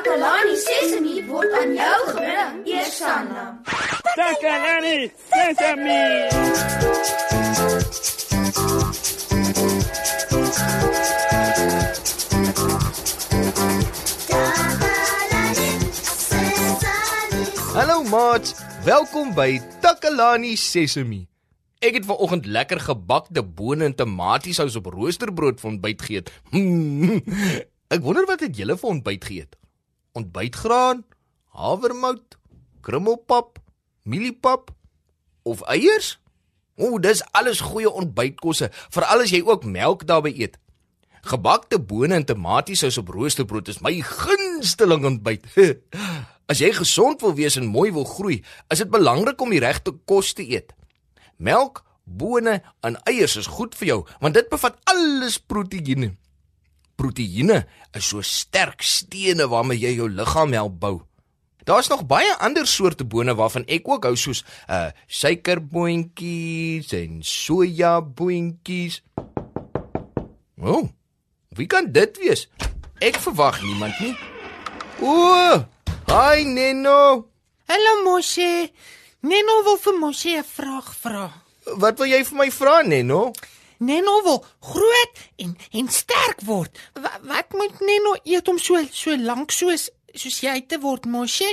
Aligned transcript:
Takalani 0.00 0.56
Sesemi 0.56 1.14
word 1.28 1.52
aan 1.52 1.74
jou 1.76 1.96
gebring, 2.08 2.60
Eersanna. 2.72 3.42
Takalani 4.16 5.10
Sesame. 5.28 6.00
Hallo 17.76 18.00
maat, 18.08 18.56
welkom 18.88 19.36
by 19.36 19.60
Takalani 19.84 20.56
Sesemi. 20.56 21.26
Ek 21.84 22.00
het 22.00 22.08
vanoggend 22.08 22.48
lekker 22.48 22.80
gebakte 22.88 23.44
bone 23.44 23.84
en 23.84 23.92
tomatiesous 23.92 24.80
op 24.80 24.88
roosterbrood 24.96 25.60
vir 25.60 25.74
ontbyt 25.76 26.08
geëet. 26.08 26.36
Ek 27.92 28.00
wonder 28.00 28.24
wat 28.24 28.48
het 28.48 28.56
julle 28.56 28.80
vir 28.80 28.96
ontbyt 28.96 29.28
geëet? 29.28 29.60
Ontbytgraan, 30.12 31.04
havermout, 31.54 32.38
krummelpap, 32.80 33.58
mieliepap 34.02 34.70
of 35.42 35.62
eiers? 35.70 36.18
O, 36.80 36.98
dis 36.98 37.20
alles 37.36 37.60
goeie 37.60 37.90
ontbytkosse, 37.90 38.70
veral 38.90 39.26
as 39.26 39.32
jy 39.34 39.42
ook 39.44 39.66
melk 39.68 40.06
daarbey 40.08 40.32
eet. 40.32 40.56
Gebakte 41.28 41.76
bone 41.76 42.16
en 42.16 42.24
tomatiesous 42.24 42.96
op 42.98 43.10
roosterbrood 43.12 43.68
is 43.68 43.82
my 43.84 43.92
gunsteling 44.00 45.04
ontbyt. 45.04 45.44
As 46.50 46.58
jy 46.58 46.72
gesond 46.74 47.20
wil 47.22 47.36
wees 47.36 47.54
en 47.60 47.68
mooi 47.70 47.92
wil 47.94 48.08
groei, 48.08 48.40
is 48.72 48.80
dit 48.82 48.90
belangrik 48.90 49.38
om 49.44 49.52
die 49.52 49.60
regte 49.62 49.92
kos 50.08 50.32
te 50.34 50.42
eet. 50.42 50.72
Melk, 51.36 51.84
bone 52.02 52.56
en 52.82 52.96
eiers 53.06 53.36
is 53.38 53.50
goed 53.58 53.76
vir 53.78 53.92
jou, 53.92 54.00
want 54.24 54.34
dit 54.34 54.48
bevat 54.50 54.80
alles 54.90 55.38
proteïene. 55.38 56.14
Proteïene 57.00 57.62
is 57.96 58.08
so 58.12 58.20
sterk 58.20 58.84
stene 58.84 59.46
waarmee 59.48 59.80
jy 59.80 59.94
jou 59.96 60.08
liggaam 60.12 60.52
help 60.52 60.76
bou. 60.82 60.96
Daar's 61.64 61.88
nog 61.88 62.06
baie 62.08 62.32
ander 62.44 62.66
soorte 62.66 63.04
bone 63.04 63.34
waarvan 63.34 63.64
ek 63.68 63.88
ook 63.88 64.04
hou 64.04 64.16
soos 64.16 64.42
uh 64.68 64.90
suikerboontjies 65.08 66.92
en 66.98 67.20
sojaboontjies. 67.24 69.00
O, 70.60 70.72
oh, 70.76 70.88
wie 71.56 71.66
kan 71.66 71.88
dit 71.92 72.20
wees? 72.20 72.48
Ek 73.00 73.16
verwag 73.24 73.62
niemand 73.64 73.96
nie. 74.04 74.12
O, 75.00 75.64
hi 76.10 76.44
Neno. 76.44 77.28
Hallo 77.70 77.94
Moshe. 78.04 78.68
Neno 79.24 79.62
wil 79.64 79.80
vir 79.80 79.96
Moshe 80.00 80.36
'n 80.36 80.44
vraag 80.44 80.92
vra. 81.00 81.30
Wat 81.76 81.98
wil 81.98 82.12
jy 82.12 82.24
vir 82.24 82.36
my 82.36 82.50
vra 82.50 82.82
Neno? 82.82 83.32
Neno 83.80 84.18
wil 84.26 84.44
groot 84.60 85.22
en 85.40 85.56
en 85.72 85.88
sterk 85.88 86.44
word. 86.44 86.76
Wat, 87.00 87.20
wat 87.24 87.56
moet 87.56 87.80
Neno 87.80 88.16
eet 88.28 88.48
om 88.48 88.58
so 88.60 88.80
so 88.92 89.16
lank 89.16 89.54
soos 89.56 89.88
soos 90.12 90.40
jy 90.44 90.58
te 90.68 90.80
word, 90.82 91.06
Moshe? 91.08 91.48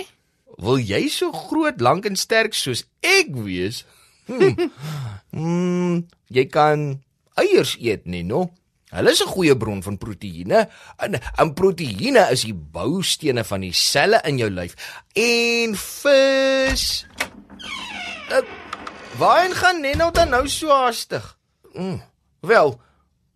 Wil 0.58 0.82
jy 0.82 1.08
so 1.14 1.32
groot, 1.32 1.82
lank 1.82 2.08
en 2.10 2.18
sterk 2.20 2.56
soos 2.58 2.84
ek 3.06 3.32
wees? 3.36 3.84
Hmm. 4.28 4.72
mm, 5.32 5.98
jy 6.34 6.48
kan 6.52 6.88
eiers 7.40 7.78
eet, 7.80 8.08
Neno. 8.10 8.50
Hulle 8.92 9.12
is 9.12 9.22
'n 9.24 9.32
goeie 9.32 9.56
bron 9.58 9.84
van 9.84 9.98
proteïene. 10.00 10.68
En, 11.04 11.20
en 11.20 11.54
proteïene 11.54 12.28
is 12.32 12.44
die 12.48 12.56
boustene 12.56 13.44
van 13.44 13.62
die 13.62 13.74
selle 13.76 14.22
in 14.24 14.40
jou 14.40 14.50
lyf. 14.50 14.76
En 15.14 15.76
vis. 15.76 17.06
Uh, 18.32 18.44
Waarheen 19.18 19.56
gaan 19.56 19.82
Neno 19.82 20.12
dan 20.12 20.30
nou 20.30 20.48
so 20.48 20.70
haastig? 20.70 21.38
Mm, 21.74 22.02
wel, 22.42 22.76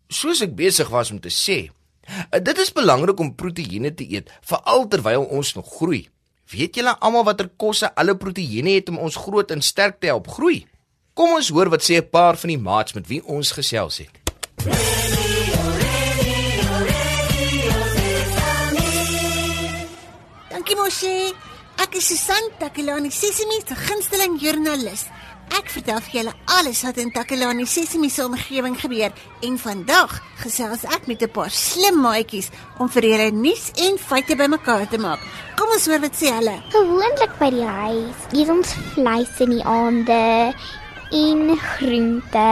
soos 0.07 0.41
ek 0.41 0.55
besig 0.55 0.89
was 0.89 1.11
om 1.11 1.19
te 1.19 1.29
sê, 1.29 1.69
uh, 2.07 2.39
dit 2.39 2.57
is 2.57 2.73
belangrik 2.75 3.19
om 3.19 3.35
proteïene 3.35 3.93
te 3.93 4.07
eet, 4.07 4.31
veral 4.41 4.87
terwyl 4.87 5.27
ons 5.29 5.53
nog 5.55 5.69
groei. 5.77 6.07
Weet 6.51 6.75
julle 6.75 6.97
almal 6.99 7.23
watter 7.23 7.47
kosse 7.57 7.87
alle 7.95 8.17
proteïene 8.19 8.75
het 8.75 8.89
om 8.91 8.99
ons 8.99 9.15
groot 9.15 9.51
en 9.51 9.61
sterk 9.63 10.01
te 10.01 10.11
help 10.11 10.27
groei? 10.27 10.65
Kom 11.15 11.35
ons 11.37 11.49
hoor 11.51 11.69
wat 11.71 11.83
sê 11.83 11.99
'n 11.99 12.09
paar 12.09 12.35
van 12.37 12.49
die 12.49 12.57
maats 12.57 12.93
met 12.93 13.07
wie 13.07 13.21
ons 13.25 13.51
gesels 13.51 13.97
het. 13.97 14.13
Dankie 20.49 20.75
Moshe. 20.75 21.33
Ek 21.81 21.95
is 21.95 22.07
Susan 22.07 22.51
Takelani 22.59 23.09
Sesimi 23.11 23.61
se 23.67 23.75
gunsteling 23.75 24.39
joernalis. 24.41 25.05
Ek 25.51 25.67
vertel 25.67 25.99
vir 26.05 26.13
julle 26.15 26.33
alles 26.55 26.79
wat 26.85 26.99
in 27.01 27.09
Takelani 27.11 27.65
Sesimi 27.67 28.07
se 28.09 28.23
omgewing 28.23 28.77
gebeur 28.79 29.11
en 29.43 29.57
vandag 29.59 30.13
gesels 30.39 30.85
ek 30.87 31.07
met 31.11 31.23
'n 31.23 31.31
paar 31.37 31.51
slim 31.51 31.99
maatjies 31.99 32.47
om 32.79 32.87
vir 32.87 33.03
julle 33.03 33.31
nuus 33.31 33.71
en 33.75 33.97
feite 33.97 34.35
bymekaar 34.35 34.87
te 34.87 34.97
maak. 34.97 35.19
Kom 35.57 35.69
ons 35.69 35.87
hoor 35.87 35.99
wat 35.99 36.15
sê 36.15 36.31
hulle. 36.31 36.55
Gewoonlik 36.71 37.33
by 37.39 37.49
die 37.49 37.67
huis 37.67 38.19
eet 38.31 38.49
ons 38.49 38.73
vleis 38.93 39.39
in 39.39 39.49
die 39.49 39.63
aande 39.63 40.53
en 41.11 41.57
groente. 41.57 42.47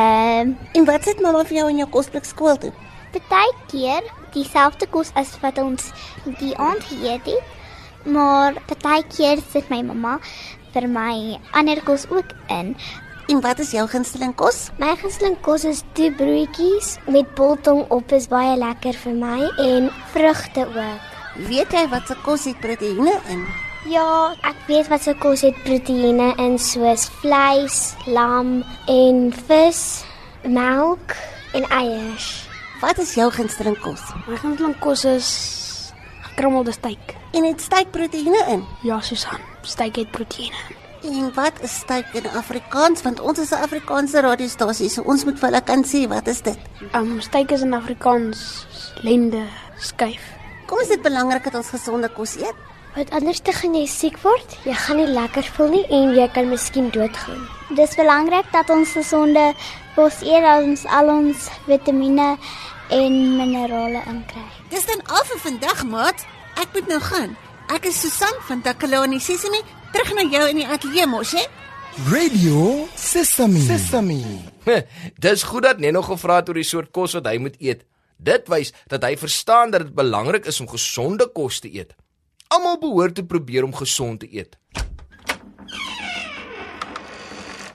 En 0.74 0.86
wat 0.86 1.04
sit 1.04 1.22
mamma 1.22 1.44
vir 1.44 1.58
jou 1.58 1.70
in 1.70 1.78
jou 1.78 1.90
kosblik 1.90 2.26
skool 2.26 2.58
toe? 2.58 2.74
Partykeer 3.30 4.04
dieselfde 4.34 4.88
kos 4.88 5.12
as 5.16 5.40
wat 5.42 5.58
ons 5.58 5.92
die 6.40 6.56
aand 6.58 6.84
geëet 6.84 7.26
het, 7.26 7.59
maar 8.06 8.58
partykeer 8.70 9.42
sit 9.52 9.70
my 9.70 9.82
mamma 9.84 10.18
vir 10.74 10.88
my 10.88 11.40
ander 11.52 11.82
kos 11.84 12.08
ook 12.10 12.34
in. 12.48 12.76
En 13.30 13.42
wat 13.46 13.60
is 13.60 13.72
jou 13.72 13.86
gunsteling 13.88 14.34
kos? 14.36 14.70
My 14.82 14.96
gunsteling 14.98 15.38
kos 15.46 15.64
is 15.70 15.84
twee 15.94 16.10
broodjies 16.18 16.96
met 17.06 17.30
biltong 17.38 17.84
op 17.94 18.12
is 18.18 18.26
baie 18.32 18.56
lekker 18.58 18.98
vir 19.04 19.14
my 19.14 19.50
en 19.62 19.90
vrugte 20.14 20.66
ook. 20.66 21.10
Weet 21.50 21.76
jy 21.78 21.84
wat 21.92 22.10
se 22.10 22.18
kos 22.26 22.48
het 22.50 22.58
proteïene 22.64 23.14
in? 23.30 23.44
Ja, 23.88 24.34
ek 24.44 24.66
weet 24.68 24.90
wat 24.92 25.06
se 25.06 25.14
kos 25.22 25.46
het 25.46 25.62
proteïene 25.64 26.34
in 26.42 26.58
soos 26.60 27.06
vleis, 27.22 27.94
lam 28.10 28.60
en 28.90 29.30
vis, 29.48 29.84
melk 30.44 31.16
en 31.54 31.70
eiers. 31.70 32.32
Wat 32.82 32.98
is 32.98 33.14
jou 33.14 33.30
gunsteling 33.32 33.78
kos? 33.84 34.02
My 34.26 34.42
gunsteling 34.42 34.76
kos 34.82 35.06
is 35.06 35.30
gekrummelde 36.40 36.72
steak. 36.72 37.16
En 37.36 37.44
het 37.44 37.62
steak 37.62 37.92
proteïene 37.92 38.46
in? 38.48 38.64
Ja, 38.88 39.02
Susan, 39.04 39.40
steak 39.62 39.98
het 40.00 40.12
proteïene. 40.12 40.78
En 41.04 41.34
wat 41.36 41.60
is 41.62 41.74
steak 41.84 42.14
in 42.16 42.28
Afrikaans? 42.36 43.02
Want 43.04 43.20
ons 43.20 43.40
is 43.40 43.52
'n 43.52 43.64
Afrikaanse 43.68 44.22
radiostasie, 44.22 44.90
so 44.90 45.02
ons 45.02 45.26
moet 45.26 45.40
vir 45.40 45.50
hulle 45.50 45.62
kan 45.62 45.84
sê 45.84 46.08
wat 46.08 46.28
is 46.28 46.42
dit? 46.42 46.58
Um 46.94 47.22
steak 47.22 47.52
is 47.52 47.62
in 47.62 47.74
Afrikaans 47.74 48.66
lende 49.04 49.44
skyf. 49.78 50.22
Kom 50.66 50.80
is 50.80 50.88
dit 50.88 51.02
belangrik 51.02 51.44
dat 51.44 51.56
ons 51.56 51.70
gesonde 51.70 52.10
kos 52.10 52.36
eet? 52.36 52.56
Want 52.96 53.12
anders 53.12 53.40
te 53.40 53.52
gaan 53.52 53.76
jy 53.76 53.86
siek 53.86 54.18
word, 54.22 54.58
jy 54.64 54.74
gaan 54.74 54.98
nie 54.98 55.08
lekker 55.08 55.44
voel 55.44 55.70
nie 55.70 55.86
en 55.90 56.16
jy 56.16 56.28
kan 56.28 56.50
miskien 56.50 56.90
doodgaan. 56.90 57.48
Dis 57.76 57.96
belangrik 57.96 58.46
dat 58.52 58.70
ons 58.70 58.92
gesonde 58.92 59.54
kos 59.96 60.22
eet 60.22 60.42
dat 60.42 60.64
ons 60.64 60.86
al 60.86 61.10
ons 61.10 61.50
vitamiene 61.66 62.38
en 62.90 63.38
minerale 63.38 64.02
inkry. 64.10 64.46
Dis 64.70 64.86
dan 64.86 65.02
al 65.06 65.24
vir 65.30 65.40
vandag, 65.46 65.84
maat. 65.86 66.26
Ek 66.60 66.74
moet 66.74 66.90
nou 66.92 67.00
gaan. 67.04 67.36
Ek 67.70 67.86
is 67.90 68.00
Susan 68.02 68.36
van 68.48 68.62
Takalani 68.66 69.20
Sesimi, 69.22 69.62
terug 69.94 70.14
na 70.18 70.26
jou 70.26 70.46
in 70.50 70.62
die 70.64 70.68
ateljee 70.68 71.06
mos, 71.10 71.36
hè? 71.38 71.46
Radio 72.10 72.88
Sesame. 72.98 73.62
Sesame. 73.66 74.20
Dis 75.20 75.44
goed 75.44 75.66
dat 75.68 75.82
Neno 75.84 76.02
gevra 76.06 76.40
het 76.40 76.50
oor 76.50 76.60
die 76.60 76.68
soort 76.68 76.92
kos 76.96 77.16
wat 77.18 77.28
hy 77.30 77.38
moet 77.42 77.58
eet. 77.62 77.86
Dit 78.18 78.50
wys 78.52 78.74
dat 78.92 79.04
hy 79.06 79.16
verstaan 79.20 79.72
dat 79.72 79.86
dit 79.88 79.96
belangrik 79.96 80.48
is 80.50 80.60
om 80.60 80.70
gesonde 80.70 81.30
kos 81.36 81.62
te 81.64 81.72
eet. 81.72 81.94
Almal 82.50 82.80
behoort 82.82 83.16
te 83.20 83.26
probeer 83.26 83.68
om 83.68 83.76
gesond 83.76 84.24
te 84.24 84.30
eet. 84.32 84.58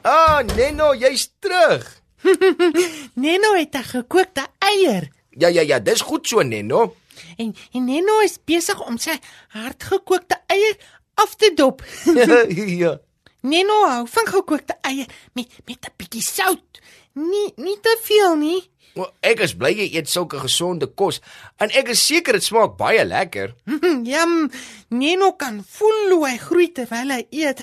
Ah, 0.04 0.42
Neno, 0.56 0.92
jy's 0.98 1.30
terug. 1.40 1.86
Neno 3.24 3.54
het 3.54 3.76
'n 3.76 3.84
gekookte 3.84 4.46
eier 4.70 5.08
Ja 5.36 5.48
ja 5.50 5.62
ja, 5.62 5.78
dis 5.82 6.00
goed 6.00 6.26
so 6.28 6.42
Neno. 6.42 6.94
en 7.38 7.54
en 7.74 7.84
Neno 7.84 8.20
is 8.24 8.38
besig 8.44 8.78
om 8.86 8.98
sy 8.98 9.16
hardgekookte 9.54 10.36
eier 10.46 10.76
af 11.16 11.34
te 11.36 11.52
dop. 11.56 11.82
ja. 12.82 12.98
Neno 13.42 13.80
hou 13.88 14.04
van 14.08 14.26
gekookte 14.26 14.76
eier 14.82 15.06
met 15.34 15.48
met 15.66 15.78
'n 15.86 15.92
bietjie 15.96 16.22
sout. 16.22 16.80
Nie 17.14 17.52
nie 17.56 17.76
te 17.82 17.98
veel 18.02 18.36
nie. 18.36 18.62
Wel, 18.94 19.10
Ek 19.20 19.40
is 19.40 19.54
bly 19.58 19.72
jy 19.74 19.88
eet 19.96 20.08
sulke 20.08 20.38
gesonde 20.38 20.86
kos 20.86 21.20
en 21.58 21.70
ek 21.70 21.88
is 21.88 22.06
seker 22.06 22.32
dit 22.32 22.44
smaak 22.44 22.76
baie 22.78 23.04
lekker. 23.04 23.54
Jam, 24.12 24.50
Neno 24.88 25.32
kan 25.32 25.64
voel 25.68 26.10
hoe 26.14 26.28
hy 26.28 26.36
groei 26.38 26.68
terwyl 26.72 27.10
hy 27.10 27.26
eet. 27.30 27.62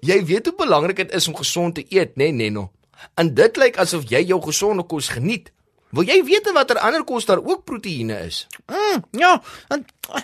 jy 0.00 0.24
weet 0.24 0.46
hoe 0.46 0.56
belangrik 0.56 0.96
dit 0.96 1.12
is 1.14 1.28
om 1.28 1.36
gesond 1.36 1.74
te 1.74 1.84
eet, 1.88 2.16
né, 2.16 2.30
nee, 2.30 2.32
Neno? 2.32 2.70
En 3.14 3.34
dit 3.34 3.56
lyk 3.56 3.78
asof 3.82 4.08
jy 4.10 4.22
jou 4.26 4.40
gesonde 4.42 4.86
kos 4.86 5.08
geniet. 5.14 5.52
Wil 5.94 6.08
jy 6.08 6.18
weet 6.26 6.50
watter 6.52 6.78
ander 6.82 7.04
kos 7.06 7.28
daar 7.28 7.42
ook 7.44 7.64
proteïene 7.64 8.18
is? 8.26 8.46
mm, 8.66 9.04
ja, 9.18 9.42
want 9.68 9.92
uh, 10.10 10.22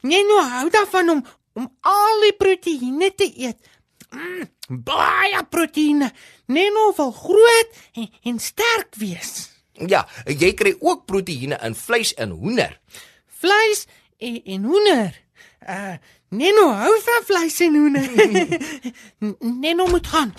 Neno 0.00 0.42
hou 0.42 0.68
daarvan 0.70 1.10
om 1.10 1.24
om 1.54 1.68
al 1.80 2.24
die 2.26 2.34
proteïene 2.34 3.12
te 3.14 3.28
eet. 3.38 3.58
Mm, 4.10 4.48
baie 4.68 5.42
proteïene. 5.50 6.10
Neno 6.50 6.90
wil 6.96 7.12
groot 7.14 7.78
en, 7.94 8.08
en 8.22 8.40
sterk 8.42 8.98
wees. 8.98 9.50
Ja, 9.74 10.04
jy 10.26 10.52
kry 10.54 10.74
ook 10.80 11.06
proteïene 11.06 11.58
in 11.66 11.74
vleis 11.78 12.14
en 12.18 12.34
hoender. 12.34 12.74
Vleis 13.40 13.86
en, 14.18 14.42
en 14.44 14.68
hoender. 14.70 15.22
Uh 15.62 15.96
Neno 16.34 16.64
hou 16.74 16.90
van 16.98 17.26
vleis 17.28 17.60
en 17.62 17.76
hoender. 17.78 18.08
Neno 19.62 19.86
moet 19.86 20.06
gaan. 20.10 20.34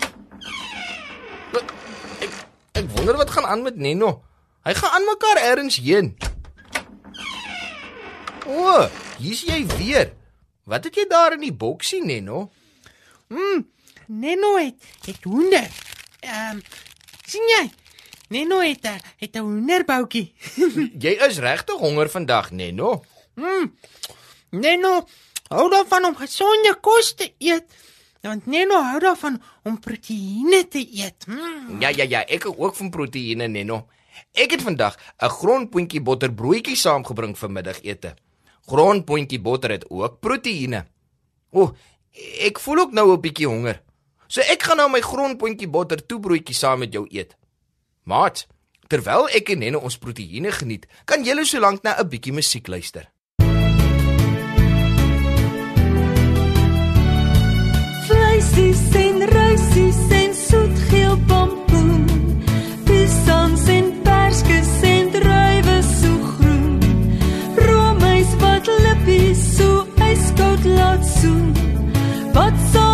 Ek 1.56 2.32
ek 2.72 2.90
wonder 2.96 3.16
wat 3.16 3.30
gaan 3.30 3.46
aan 3.46 3.62
met 3.62 3.76
Neno. 3.76 4.22
Hy 4.66 4.74
gaan 4.74 4.90
aan 4.90 5.04
mekaar 5.04 5.36
ergens 5.36 5.76
heen. 5.80 6.16
O, 8.46 8.88
hier's 9.18 9.42
jy 9.46 9.66
weer. 9.76 10.12
Wat 10.64 10.84
het 10.84 10.94
jy 10.94 11.06
daar 11.08 11.32
in 11.32 11.44
die 11.46 11.54
boksie, 11.54 12.02
Neno? 12.04 12.50
Neno 14.06 14.56
het 14.56 14.82
het 15.06 15.24
hoender. 15.24 15.70
Ehm 16.20 16.56
um, 16.56 16.62
sien 17.26 17.46
jy? 17.54 17.64
Neno 18.28 18.60
het 18.60 18.84
'n 18.84 19.00
het 19.16 19.34
'n 19.34 19.38
hoenderboutjie. 19.38 20.34
Jy 21.04 21.12
is 21.28 21.38
regtig 21.38 21.78
honger 21.78 22.10
vandag, 22.10 22.50
Neno. 22.50 23.04
Neno 24.50 25.06
hou 25.48 25.70
daarvan 25.70 26.04
om 26.04 26.16
gesonde 26.16 26.78
kos 26.80 27.14
te 27.14 27.32
eet. 27.38 27.64
Want 28.26 28.46
Neno 28.46 28.80
hou 28.82 28.98
daarvan 29.02 29.38
om 29.62 29.78
proteïene 29.80 30.64
te 30.68 30.82
eet. 30.82 31.26
Mm. 31.26 31.80
Ja 31.80 31.92
ja 31.94 32.04
ja, 32.04 32.24
ek 32.26 32.48
ook 32.50 32.74
van 32.74 32.90
proteïene, 32.90 33.48
Neno. 33.48 33.86
Ek 34.32 34.50
het 34.50 34.62
vandag 34.62 34.96
'n 35.22 35.28
grondpotjie 35.28 36.00
botterbroodjie 36.00 36.76
saamgebring 36.76 37.36
vir 37.38 37.50
middagete. 37.50 38.14
Grondpotjie 38.66 39.40
botter 39.40 39.70
het 39.70 39.90
ook 39.90 40.20
proteïene. 40.20 40.86
O, 41.52 41.76
ek 42.40 42.58
voel 42.58 42.78
ook 42.78 42.92
nou 42.92 43.12
'n 43.12 43.20
bietjie 43.20 43.46
honger. 43.46 43.82
So 44.26 44.40
ek 44.40 44.62
gaan 44.62 44.76
nou 44.76 44.90
my 44.90 45.00
grondpotjie 45.00 45.68
botter 45.68 46.06
toebroodjie 46.06 46.54
saam 46.54 46.78
met 46.78 46.92
jou 46.92 47.06
eet. 47.10 47.36
Maat, 48.04 48.46
terwyl 48.88 49.28
ek 49.28 49.50
en 49.50 49.58
Neno 49.58 49.78
ons 49.78 49.98
proteïene 49.98 50.52
geniet, 50.52 50.86
kan 51.04 51.24
julle 51.24 51.44
solank 51.44 51.82
na 51.82 51.96
'n 51.98 52.08
bietjie 52.08 52.32
musiek 52.32 52.66
luister. 52.66 53.15
Vleisies 58.52 58.94
en 58.94 59.28
ruisies 59.28 59.96
en 60.10 60.34
soetgeel 60.34 61.18
pompoen. 61.26 62.04
Pisang 62.84 63.58
en 63.68 63.92
perskes 64.02 64.82
en 64.82 65.10
druiwe 65.10 65.82
so 65.82 66.12
groen. 66.22 66.78
Roomys 67.56 68.36
wat 68.40 68.66
lippies 68.84 69.56
so 69.56 69.86
yskoud 70.10 70.64
laat 70.64 71.06
soen. 71.18 71.54
Wat 72.32 72.54
sal 72.72 72.85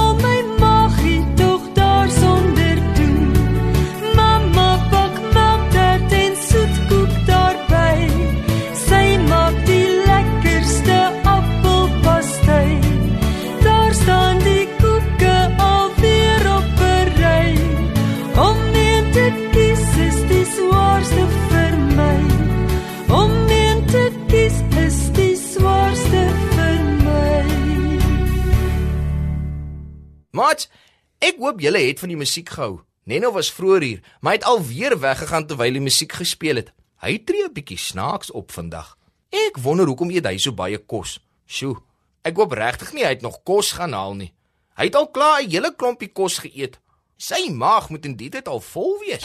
ek 31.42 31.48
hoop 31.48 31.62
julle 31.64 31.80
het 31.82 31.98
van 31.98 32.12
die 32.12 32.16
musiek 32.16 32.50
gehou. 32.54 32.84
Neno 33.10 33.32
was 33.34 33.48
vroeër 33.50 33.82
hier, 33.82 34.02
maar 34.20 34.36
hy 34.36 34.38
het 34.38 34.44
alweer 34.46 34.94
weggegaan 35.02 35.46
terwyl 35.50 35.74
die 35.74 35.82
musiek 35.82 36.12
gespeel 36.14 36.60
het. 36.60 36.68
Hy 37.02 37.18
tree 37.18 37.42
'n 37.42 37.52
bietjie 37.52 37.78
snaaks 37.78 38.30
op 38.30 38.52
vandag. 38.52 38.96
Ek 39.30 39.58
wonder 39.58 39.86
hoekom 39.86 40.10
eet 40.10 40.26
hy 40.26 40.38
so 40.38 40.52
baie 40.52 40.78
kos. 40.78 41.18
Sjoe, 41.46 41.82
ek 42.22 42.36
hoop 42.36 42.52
regtig 42.52 42.92
nie 42.92 43.02
hy 43.02 43.10
het 43.18 43.22
nog 43.22 43.42
kos 43.42 43.72
gaan 43.72 43.92
haal 43.92 44.14
nie. 44.14 44.32
Hy 44.76 44.84
het 44.84 44.94
al 44.94 45.10
klaar 45.10 45.42
'n 45.42 45.50
hele 45.50 45.74
klompie 45.74 46.12
kos 46.12 46.38
geëet. 46.38 46.78
Sy 47.18 47.50
maag 47.50 47.90
moet 47.90 48.04
in 48.04 48.16
die 48.16 48.30
tyd 48.30 48.46
al 48.48 48.60
vol 48.60 48.98
wees. 49.00 49.24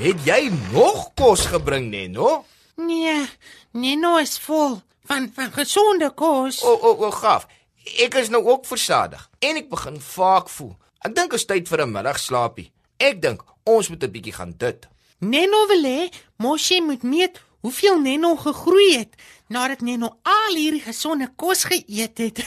Het 0.00 0.18
jy 0.24 0.50
nog 0.72 1.14
kos 1.14 1.46
gebring, 1.46 1.90
Neno? 1.90 2.44
Nee, 2.76 3.28
Neno 3.72 4.16
is 4.16 4.38
vol 4.38 4.82
van 5.04 5.30
van 5.34 5.52
gesonde 5.52 6.10
kos. 6.14 6.62
O, 6.62 6.78
o, 6.82 7.06
o, 7.06 7.10
gaaf. 7.10 7.46
Ek 7.84 8.14
is 8.14 8.28
nou 8.28 8.44
ook 8.44 8.66
versadig 8.66 9.30
en 9.38 9.56
ek 9.56 9.68
begin 9.70 10.00
vaak 10.00 10.48
voel. 10.48 10.76
Ek 11.00 11.14
dink 11.16 11.32
is 11.32 11.46
tyd 11.48 11.68
vir 11.68 11.82
'n 11.86 11.92
middagslaapie. 11.92 12.72
Ek 12.98 13.22
dink 13.22 13.42
ons 13.64 13.88
moet 13.88 14.04
'n 14.04 14.10
bietjie 14.10 14.32
gaan 14.32 14.54
dit. 14.56 14.88
Neno 15.18 15.66
wil 15.66 15.84
hê 15.84 16.10
Moshi 16.36 16.80
moet 16.80 17.02
meet 17.02 17.40
hoeveel 17.60 18.00
Neno 18.00 18.36
gegroei 18.36 18.98
het 18.98 19.16
nadat 19.48 19.80
Neno 19.80 20.16
al 20.22 20.54
hierdie 20.54 20.80
gesonde 20.80 21.28
kos 21.36 21.64
geëet 21.64 22.18
het. 22.18 22.38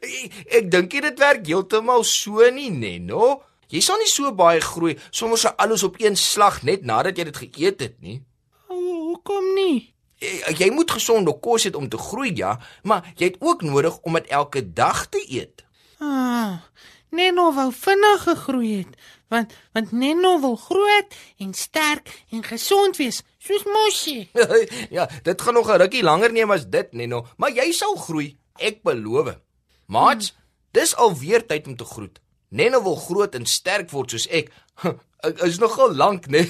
ek, 0.00 0.32
ek 0.58 0.70
dink 0.70 0.90
dit 0.90 1.18
werk 1.18 1.46
heeltemal 1.46 2.04
so 2.04 2.50
nie, 2.50 2.70
Neno. 2.70 3.42
Jy 3.72 3.80
sal 3.80 3.98
nie 3.98 4.10
so 4.10 4.32
baie 4.36 4.60
groei 4.60 4.98
sommer 5.10 5.38
so 5.38 5.48
alles 5.56 5.82
op 5.82 5.96
een 6.00 6.16
slag 6.16 6.62
net 6.62 6.84
nadat 6.84 7.16
jy 7.16 7.24
dit 7.24 7.36
geëet 7.36 7.80
het 7.80 8.00
nie. 8.00 8.22
Hoekom 8.68 9.54
nie? 9.54 9.91
Eh, 10.22 10.54
Jy 10.58 10.70
moet 10.70 10.90
gesonde 10.90 11.32
kos 11.42 11.64
eet 11.66 11.74
om 11.76 11.88
te 11.90 11.98
groei, 11.98 12.30
ja, 12.38 12.58
maar 12.86 13.12
jy 13.18 13.32
het 13.32 13.40
ook 13.40 13.62
nodig 13.66 13.98
om 14.06 14.14
dit 14.18 14.26
elke 14.30 14.62
dag 14.72 15.06
te 15.10 15.18
eet. 15.28 15.64
Ah, 15.98 16.60
Neno 17.10 17.50
wou 17.52 17.68
vinnig 17.74 18.22
gegroei 18.22 18.70
het, 18.78 18.94
want 19.28 19.52
want 19.74 19.92
Neno 19.92 20.38
wil 20.40 20.56
groot 20.56 21.14
en 21.38 21.52
sterk 21.54 22.12
en 22.30 22.42
gesond 22.46 22.96
wees, 22.96 23.22
soos 23.38 23.64
Moshi. 23.64 24.30
ja, 24.96 25.08
dit 25.22 25.42
gaan 25.42 25.54
nog 25.54 25.68
'n 25.68 25.78
rukkie 25.82 26.02
langer 26.02 26.32
neem 26.32 26.50
as 26.50 26.66
dit, 26.70 26.92
Neno, 26.92 27.26
maar 27.36 27.50
jy 27.50 27.72
sal 27.72 27.96
groei, 27.96 28.36
ek 28.58 28.82
beloof. 28.82 29.34
Maats, 29.86 30.34
dis 30.70 30.94
alweer 30.96 31.46
tyd 31.46 31.66
om 31.66 31.76
te 31.76 31.84
groet. 31.84 32.20
Neno 32.48 32.82
wil 32.82 32.96
groot 32.96 33.34
en 33.34 33.46
sterk 33.46 33.90
word 33.90 34.10
soos 34.10 34.26
ek. 34.28 34.50
Is 35.22 35.58
nogal 35.58 35.94
lank, 35.94 36.26
né? 36.26 36.42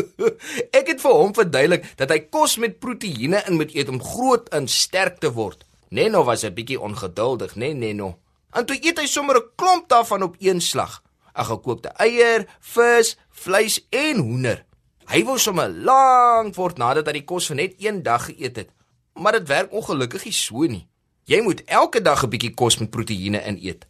ek 0.78 0.88
het 0.90 1.02
vir 1.04 1.12
hom 1.14 1.30
verduidelik 1.36 1.84
dat 2.00 2.10
hy 2.10 2.18
kos 2.34 2.56
met 2.58 2.80
proteïene 2.82 3.44
in 3.46 3.60
moet 3.60 3.70
eet 3.76 3.92
om 3.92 4.00
groot 4.02 4.48
en 4.50 4.66
sterk 4.66 5.20
te 5.22 5.30
word. 5.30 5.62
Neno 5.94 6.24
was 6.26 6.42
'n 6.42 6.54
bietjie 6.54 6.80
ongeduldig, 6.80 7.54
né, 7.54 7.70
Neno? 7.72 8.18
En 8.50 8.66
toe 8.66 8.74
eet 8.74 8.98
hy 8.98 9.06
sommer 9.06 9.36
'n 9.38 9.50
klomp 9.54 9.88
daarvan 9.88 10.22
op 10.22 10.36
een 10.38 10.60
slag. 10.60 11.02
'n 11.38 11.44
Gekookte 11.44 11.88
eier, 11.88 12.46
vis, 12.60 13.16
vleis 13.30 13.86
en 13.90 14.18
hoender. 14.18 14.64
Hy 15.06 15.24
wou 15.24 15.38
sommer 15.38 15.68
lank 15.68 16.54
word 16.54 16.78
nadat 16.78 17.06
hy 17.06 17.12
die 17.12 17.24
kos 17.24 17.46
vir 17.46 17.56
net 17.56 17.74
een 17.78 18.02
dag 18.02 18.24
geëet 18.26 18.56
het. 18.56 18.70
Maar 19.14 19.32
dit 19.32 19.48
werk 19.48 19.72
ongelukkig 19.72 20.24
nie 20.24 20.32
so 20.32 20.66
nie. 20.66 20.86
Jy 21.24 21.40
moet 21.40 21.62
elke 21.66 22.02
dag 22.02 22.24
'n 22.24 22.30
bietjie 22.30 22.54
kos 22.54 22.78
met 22.78 22.90
proteïene 22.90 23.44
in 23.46 23.58
eet. 23.62 23.86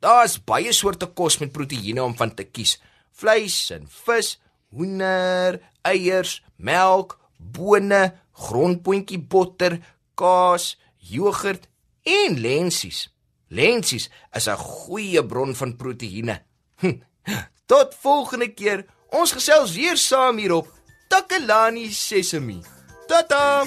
Daar's 0.00 0.44
baie 0.44 0.72
soorte 0.72 1.06
kos 1.06 1.38
met 1.38 1.52
proteïene 1.52 2.02
om 2.02 2.16
van 2.16 2.34
te 2.34 2.44
kies. 2.44 2.80
Vleis 3.12 3.70
en 3.70 3.86
vis, 4.04 4.38
hoender, 4.72 5.60
eiers, 5.84 6.40
melk, 6.56 7.18
bone, 7.38 8.12
grondpotjie 8.32 9.20
botter, 9.20 9.78
kaas, 10.14 10.76
jogurt 10.96 11.68
en 12.02 12.40
lensies. 12.40 13.08
Lensies 13.48 14.08
is 14.34 14.48
'n 14.48 14.56
goeie 14.56 15.22
bron 15.26 15.54
van 15.54 15.76
proteïene. 15.76 16.36
Tot 17.70 17.94
volgende 17.94 18.48
keer. 18.54 18.86
Ons 19.10 19.32
gesels 19.32 19.74
weer 19.74 19.96
saam 19.96 20.38
hierop 20.38 20.66
Takalani 21.08 21.90
Sesemi. 21.92 22.62
Tata. 23.06 23.66